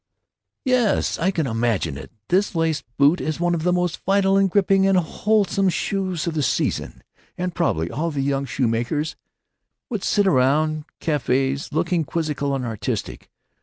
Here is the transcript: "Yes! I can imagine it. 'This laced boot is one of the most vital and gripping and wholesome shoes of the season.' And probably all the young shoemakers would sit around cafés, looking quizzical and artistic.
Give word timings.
"Yes! 0.65 1.19
I 1.19 1.29
can 1.29 1.45
imagine 1.45 1.95
it. 1.95 2.11
'This 2.29 2.55
laced 2.55 2.85
boot 2.97 3.21
is 3.21 3.39
one 3.39 3.53
of 3.53 3.61
the 3.61 3.71
most 3.71 4.03
vital 4.03 4.35
and 4.35 4.49
gripping 4.49 4.87
and 4.87 4.97
wholesome 4.97 5.69
shoes 5.69 6.25
of 6.25 6.33
the 6.33 6.41
season.' 6.41 7.03
And 7.37 7.53
probably 7.53 7.91
all 7.91 8.09
the 8.09 8.23
young 8.23 8.45
shoemakers 8.45 9.15
would 9.91 10.03
sit 10.03 10.25
around 10.25 10.85
cafés, 10.99 11.71
looking 11.71 12.03
quizzical 12.03 12.55
and 12.55 12.65
artistic. 12.65 13.29